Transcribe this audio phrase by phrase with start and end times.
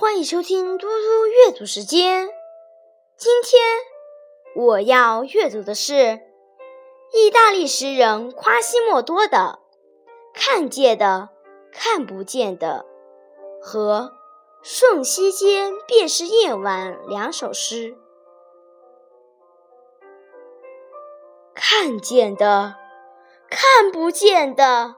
[0.00, 2.28] 欢迎收听嘟嘟阅读时间。
[3.16, 3.60] 今天
[4.54, 6.20] 我要阅读的是
[7.12, 9.58] 意大利诗人夸西莫多的
[10.40, 11.30] 《看见的
[11.72, 12.86] 看不见的》
[13.60, 14.12] 和
[14.64, 17.98] 《瞬息间便是夜晚》两首诗。
[21.56, 22.76] 看见的，
[23.50, 24.94] 看不见的。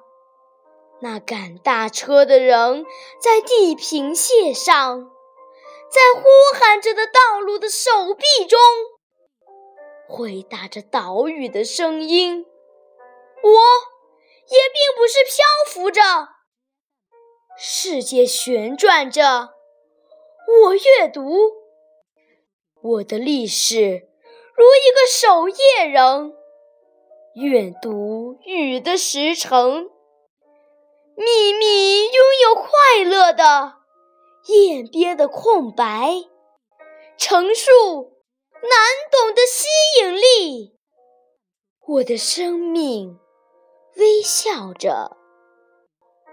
[1.03, 2.85] 那赶大车的人
[3.19, 5.11] 在地平线上，
[5.91, 6.29] 在呼
[6.59, 8.59] 喊着的道路的手臂中，
[10.07, 12.45] 回答着岛屿的声音。
[13.43, 13.51] 我
[14.51, 16.03] 也并不是漂浮着，
[17.57, 19.55] 世界旋转着。
[20.65, 21.33] 我阅读
[22.83, 24.07] 我的历史，
[24.55, 26.35] 如一个守夜人，
[27.37, 29.89] 阅读雨的时辰。
[31.21, 33.83] 秘密拥有快乐的
[34.47, 36.15] 眼边的空白，
[37.19, 37.71] 陈述
[38.63, 38.73] 难
[39.13, 39.69] 懂的吸
[40.01, 40.79] 引力。
[41.87, 43.21] 我的生命
[43.97, 45.19] 微笑着，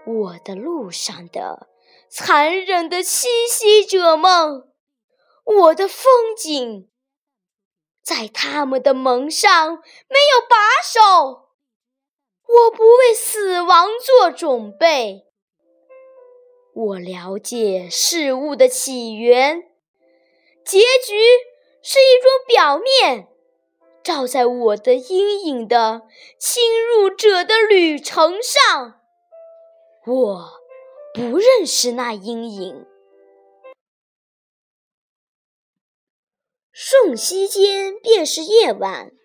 [0.06, 1.68] 我的路上的
[2.08, 4.72] 残忍的栖息者们，
[5.44, 6.88] 我的风景
[8.02, 11.47] 在他们的门上没有把手。
[12.48, 15.26] 我不为死亡做准备。
[16.74, 19.70] 我了解事物的起源，
[20.64, 21.14] 结局
[21.82, 23.28] 是一种表面，
[24.02, 26.02] 照在我的阴影的
[26.38, 29.00] 侵入者的旅程上。
[30.06, 30.50] 我
[31.12, 32.86] 不认识那阴影。
[36.72, 39.17] 瞬息间便是夜晚。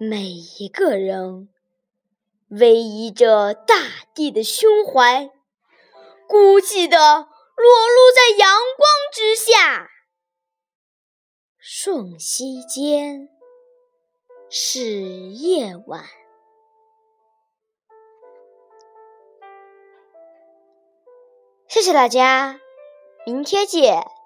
[0.00, 1.48] 每一个人，
[2.50, 3.74] 偎依着大
[4.14, 5.28] 地的胸怀，
[6.28, 9.90] 孤寂的裸露在阳光之下。
[11.58, 13.28] 瞬息间
[14.48, 16.04] 是夜晚。
[21.66, 22.60] 谢谢大家，
[23.26, 24.17] 明天见。